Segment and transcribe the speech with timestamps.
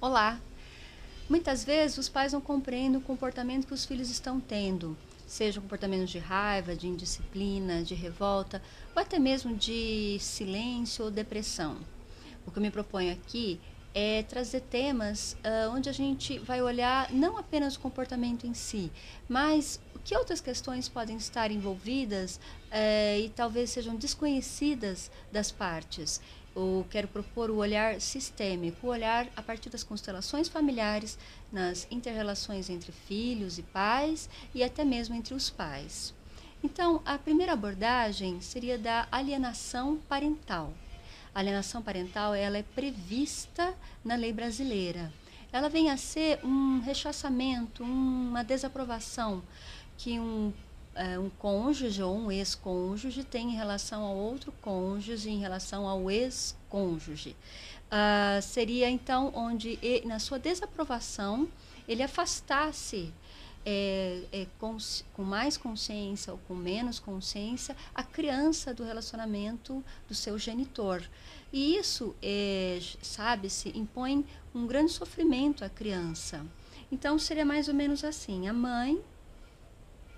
[0.00, 0.40] Olá!
[1.28, 6.08] Muitas vezes os pais não compreendem o comportamento que os filhos estão tendo, seja comportamentos
[6.08, 8.62] de raiva, de indisciplina, de revolta,
[8.94, 11.78] ou até mesmo de silêncio ou depressão.
[12.46, 13.60] O que eu me proponho aqui
[13.92, 18.92] é trazer temas uh, onde a gente vai olhar não apenas o comportamento em si,
[19.28, 26.20] mas que outras questões podem estar envolvidas uh, e talvez sejam desconhecidas das partes
[26.58, 31.18] eu quero propor o olhar sistêmico, o olhar a partir das constelações familiares,
[31.52, 36.14] nas interrelações entre filhos e pais e até mesmo entre os pais.
[36.62, 40.72] Então, a primeira abordagem seria da alienação parental.
[41.32, 45.12] A alienação parental ela é prevista na lei brasileira.
[45.52, 49.42] Ela vem a ser um rechaçamento, uma desaprovação
[49.96, 50.52] que um
[50.98, 56.10] é, um cônjuge ou um ex-cônjuge tem em relação ao outro cônjuge, em relação ao
[56.10, 57.36] ex-cônjuge.
[57.86, 61.48] Uh, seria então onde, na sua desaprovação,
[61.86, 63.14] ele afastasse
[63.64, 64.76] é, é, com,
[65.14, 71.02] com, mais consciência ou com menos consciência a criança do relacionamento do seu genitor.
[71.52, 74.24] E isso, é, sabe-se, impõe
[74.54, 76.44] um grande sofrimento à criança.
[76.90, 79.02] Então, seria mais ou menos assim: a mãe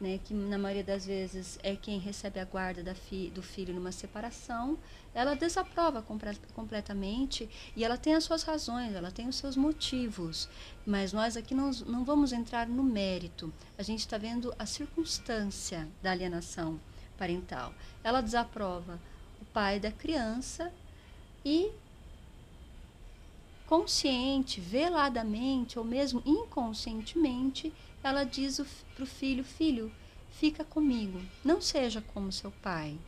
[0.00, 3.92] né, que na maioria das vezes é quem recebe a guarda fi, do filho numa
[3.92, 4.78] separação,
[5.14, 10.48] ela desaprova compre completamente e ela tem as suas razões, ela tem os seus motivos.
[10.84, 13.52] Mas nós aqui não, não vamos entrar no mérito.
[13.78, 16.80] A gente está vendo a circunstância da alienação
[17.16, 17.72] parental.
[18.02, 19.00] Ela desaprova
[19.40, 20.72] o pai da criança
[21.44, 21.70] e
[23.66, 27.72] consciente, veladamente ou mesmo inconscientemente,
[28.04, 28.60] ela diz
[28.94, 29.90] para o filho: Filho,
[30.30, 32.98] fica comigo, não seja como seu pai.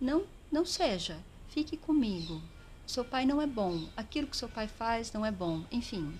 [0.00, 1.18] Não, não seja,
[1.48, 2.42] fique comigo.
[2.86, 6.18] Seu pai não é bom, aquilo que seu pai faz não é bom, enfim.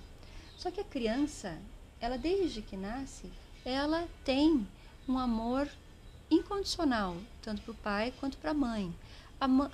[0.56, 1.58] Só que a criança,
[2.00, 3.30] ela desde que nasce,
[3.64, 4.66] ela tem
[5.06, 5.68] um amor
[6.30, 8.94] incondicional, tanto para o pai quanto para a mãe.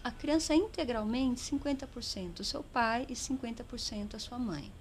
[0.03, 4.73] A, criança integralmente 50% o seu pai e 50% a sua mãe.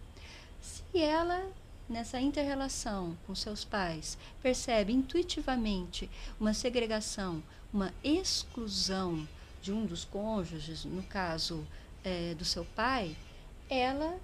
[0.60, 1.48] Se ela
[1.90, 9.28] nessa interrelação com seus pais, percebe intuitivamente uma segregação, uma exclusão
[9.62, 11.66] de um dos cônjuges, no caso
[12.04, 13.16] é, do seu pai,
[13.70, 14.18] ela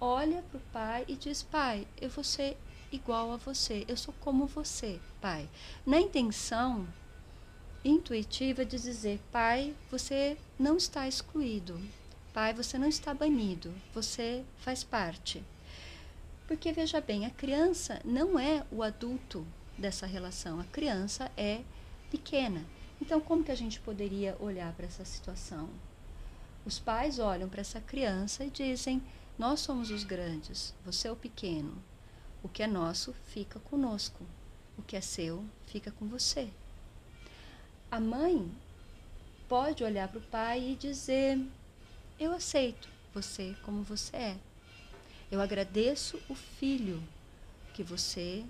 [0.00, 2.56] olha para o pai e diz: Pai, eu vou ser
[2.92, 5.48] igual a você, eu sou como você, pai.
[5.84, 6.86] Na intenção
[7.84, 11.80] intuitiva de dizer: Pai, você não está excluído,
[12.32, 15.42] Pai, você não está banido, você faz parte.
[16.46, 19.46] Porque veja bem, a criança não é o adulto
[19.76, 21.62] dessa relação, a criança é
[22.10, 22.64] pequena.
[23.00, 25.68] Então, como que a gente poderia olhar para essa situação?
[26.64, 29.02] Os pais olham para essa criança e dizem:
[29.38, 31.82] Nós somos os grandes, você é o pequeno.
[32.42, 34.24] O que é nosso fica conosco,
[34.78, 36.48] o que é seu fica com você.
[37.90, 38.50] A mãe
[39.48, 41.38] pode olhar para o pai e dizer:
[42.20, 44.36] eu aceito você como você é.
[45.32, 47.02] Eu agradeço o filho
[47.72, 48.44] que você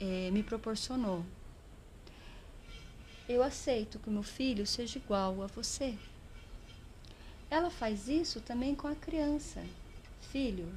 [0.00, 1.22] é, me proporcionou.
[3.28, 5.96] Eu aceito que o meu filho seja igual a você.
[7.50, 9.62] Ela faz isso também com a criança.
[10.30, 10.72] Filho,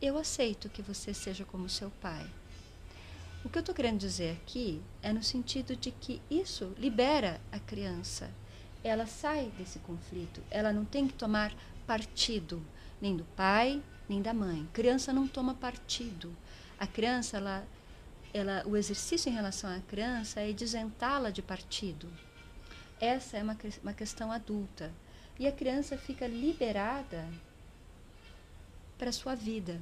[0.00, 2.26] eu aceito que você seja como seu pai.
[3.44, 7.58] O que eu estou querendo dizer aqui é no sentido de que isso libera a
[7.58, 8.30] criança
[8.82, 10.42] ela sai desse conflito.
[10.50, 11.52] Ela não tem que tomar
[11.86, 12.64] partido
[13.00, 14.66] nem do pai nem da mãe.
[14.68, 16.36] A criança não toma partido.
[16.78, 17.64] A criança, ela,
[18.34, 22.08] ela, o exercício em relação à criança é isentá-la de partido.
[23.00, 24.92] Essa é uma, uma questão adulta.
[25.38, 27.26] E a criança fica liberada
[28.98, 29.80] para a sua vida,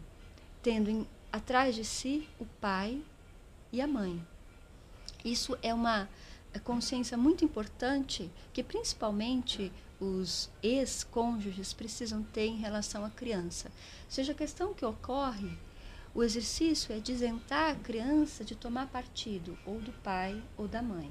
[0.63, 3.03] tendo em, atrás de si o pai
[3.73, 4.23] e a mãe.
[5.25, 6.09] Isso é uma
[6.59, 13.71] consciência muito importante que principalmente os ex-cônjuges precisam ter em relação à criança.
[14.09, 15.59] Seja a questão que ocorre,
[16.15, 20.83] o exercício é de isentar a criança de tomar partido ou do pai ou da
[20.83, 21.11] mãe.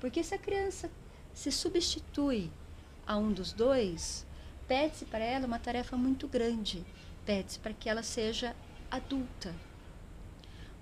[0.00, 0.90] Porque se a criança
[1.32, 2.50] se substitui
[3.06, 4.26] a um dos dois,
[4.66, 6.84] pede-se para ela uma tarefa muito grande,
[7.24, 8.54] pede-se para que ela seja
[8.90, 9.54] adulta,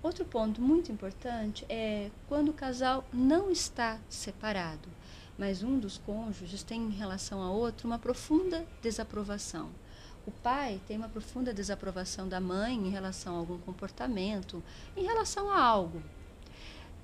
[0.03, 4.89] Outro ponto muito importante é quando o casal não está separado,
[5.37, 9.69] mas um dos cônjuges tem em relação a outro uma profunda desaprovação.
[10.25, 14.63] O pai tem uma profunda desaprovação da mãe em relação a algum comportamento,
[14.97, 16.01] em relação a algo.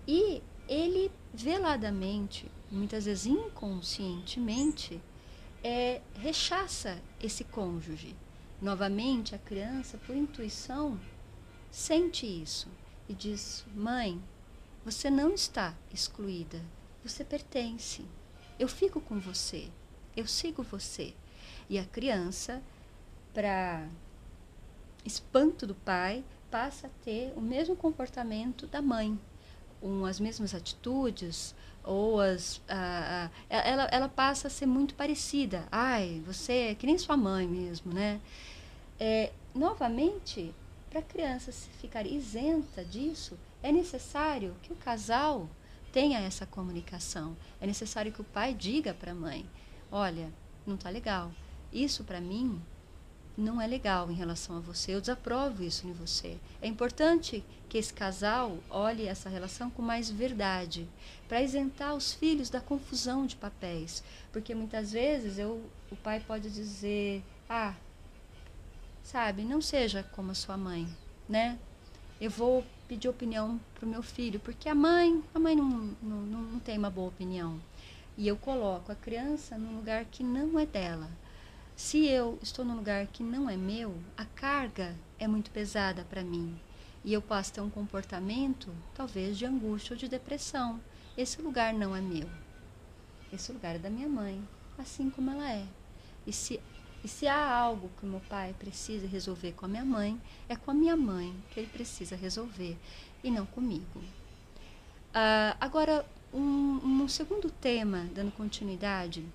[0.08, 5.00] E ele veladamente, muitas vezes inconscientemente,
[5.64, 8.16] é, rechaça esse cônjuge.
[8.60, 11.00] Novamente, a criança, por intuição,
[11.70, 12.68] sente isso
[13.08, 14.22] e diz: Mãe,
[14.84, 16.62] você não está excluída,
[17.04, 18.06] você pertence.
[18.60, 19.70] Eu fico com você,
[20.16, 21.14] eu sigo você.
[21.70, 22.62] E a criança,
[23.34, 23.88] para
[25.06, 29.20] espanto do pai, passa a ter o mesmo comportamento da mãe,
[29.82, 31.54] um, as mesmas atitudes,
[31.84, 32.62] ou as,
[33.50, 35.68] ela, ela passa a ser muito parecida.
[35.72, 38.20] Ai, você é que nem sua mãe mesmo, né?
[39.00, 40.54] É, novamente,
[40.98, 45.48] para a criança ficar isenta disso, é necessário que o casal
[45.92, 47.38] tenha essa comunicação.
[47.62, 49.48] É necessário que o pai diga para a mãe:
[49.92, 50.34] olha,
[50.66, 51.32] não está legal.
[51.72, 52.60] Isso para mim
[53.38, 56.40] não é legal em relação a você, eu desaprovo isso em você.
[56.60, 60.90] É importante que esse casal olhe essa relação com mais verdade,
[61.28, 65.62] para isentar os filhos da confusão de papéis, porque muitas vezes eu,
[65.92, 67.76] o pai pode dizer: "Ah,
[69.08, 70.86] sabe, não seja como a sua mãe,
[71.30, 71.58] né?
[72.20, 76.22] Eu vou pedir opinião para o meu filho, porque a mãe, a mãe não, não,
[76.24, 77.58] não tem uma boa opinião.
[78.18, 81.10] E eu coloco a criança num lugar que não é dela.
[81.74, 86.22] Se eu estou num lugar que não é meu, a carga é muito pesada para
[86.22, 86.60] mim.
[87.06, 90.82] E eu posso ter um comportamento, talvez, de angústia ou de depressão.
[91.18, 92.28] Esse lugar não é meu.
[93.32, 94.46] Esse lugar é da minha mãe,
[94.78, 95.66] assim como ela é.
[96.26, 96.60] E se,
[97.04, 100.56] e se há algo que o meu pai precisa resolver com a minha mãe, é
[100.56, 102.78] com a minha mãe que ele precisa resolver,
[103.24, 104.00] e não comigo.
[104.00, 109.26] Uh, agora, um, um segundo tema, dando continuidade,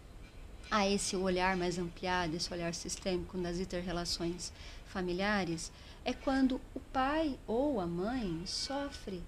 [0.71, 4.53] a esse olhar mais ampliado, esse olhar sistêmico nas interrelações
[4.87, 5.71] familiares,
[6.05, 9.23] é quando o pai ou a mãe sofre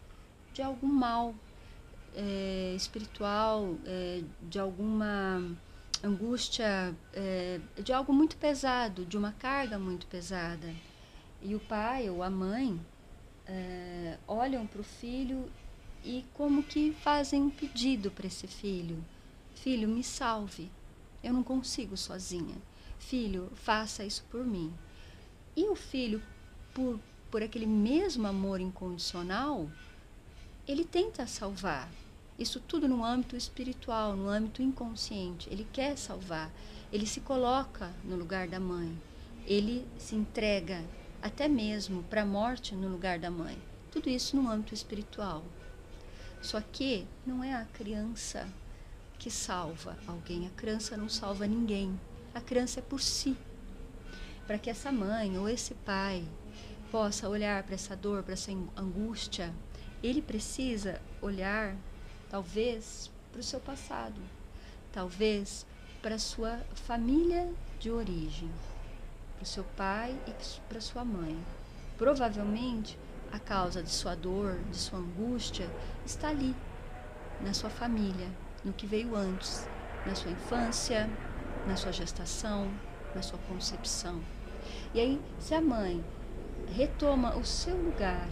[0.53, 1.35] de algum mal
[2.15, 5.43] é, espiritual, é, de alguma
[6.05, 10.73] angústia, é, de algo muito pesado, de uma carga muito pesada.
[11.43, 12.81] E o pai ou a mãe
[14.27, 15.51] olham para o filho
[16.03, 19.05] e como que fazem um pedido para esse filho:
[19.55, 20.71] Filho, me salve
[21.25, 22.57] eu não consigo sozinha.
[22.99, 24.73] Filho, faça isso por mim.
[25.57, 26.23] E o filho,
[26.75, 29.71] por, por aquele mesmo amor incondicional,
[30.69, 31.89] ele tenta salvar.
[32.39, 35.49] Isso tudo no âmbito espiritual, no âmbito inconsciente.
[35.51, 36.51] Ele quer salvar.
[36.93, 38.97] Ele se coloca no lugar da mãe.
[39.47, 40.85] Ele se entrega
[41.23, 43.57] até mesmo para a morte no lugar da mãe.
[43.91, 45.45] Tudo isso no âmbito espiritual.
[46.43, 48.49] Só que não é a criança
[49.19, 50.47] que salva alguém.
[50.47, 51.99] A criança não salva ninguém.
[52.35, 53.37] A criança é por si.
[54.47, 56.23] Para que essa mãe ou esse pai
[56.91, 59.55] possa olhar para essa dor, para essa angústia,
[60.03, 61.75] ele precisa olhar,
[62.35, 64.21] talvez, para o seu passado,
[64.93, 65.65] talvez
[66.03, 67.49] para a sua família
[67.79, 68.51] de origem,
[69.37, 70.35] para o seu pai e
[70.69, 71.39] para sua mãe.
[71.97, 72.99] Provavelmente,
[73.31, 75.71] a causa de sua dor, de sua angústia,
[76.05, 76.57] está ali,
[77.41, 78.29] na sua família,
[78.65, 79.69] no que veio antes,
[80.05, 81.09] na sua infância,
[81.69, 82.69] na sua gestação,
[83.15, 84.21] na sua concepção.
[84.93, 86.05] E aí, se a mãe
[86.75, 88.29] retoma o seu lugar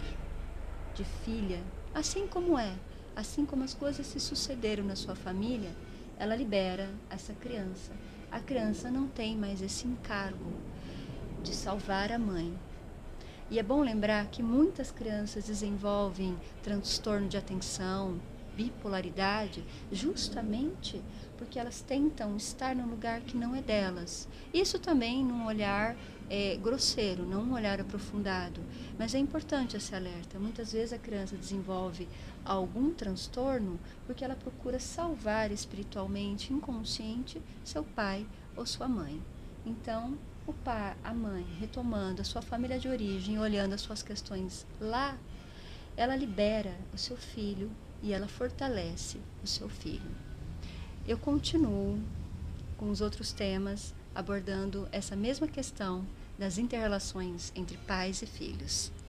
[0.93, 1.63] de filha,
[1.95, 2.75] assim como é,
[3.15, 5.71] assim como as coisas se sucederam na sua família,
[6.17, 7.91] ela libera essa criança.
[8.31, 10.53] A criança não tem mais esse encargo
[11.43, 12.53] de salvar a mãe.
[13.49, 18.19] E é bom lembrar que muitas crianças desenvolvem transtorno de atenção,
[18.55, 21.01] bipolaridade justamente
[21.37, 24.27] porque elas tentam estar num lugar que não é delas.
[24.53, 25.95] Isso também num olhar
[26.29, 28.61] é, grosseiro, não um olhar aprofundado.
[28.97, 30.39] Mas é importante esse alerta.
[30.39, 32.07] Muitas vezes a criança desenvolve
[32.43, 38.25] algum transtorno porque ela procura salvar espiritualmente, inconsciente, seu pai
[38.55, 39.21] ou sua mãe.
[39.65, 44.65] Então, o pai, a mãe, retomando a sua família de origem, olhando as suas questões
[44.79, 45.17] lá,
[45.95, 50.11] ela libera o seu filho e ela fortalece o seu filho.
[51.07, 51.99] Eu continuo
[52.77, 56.05] com os outros temas abordando essa mesma questão
[56.37, 58.93] das interrelações entre pais e filhos.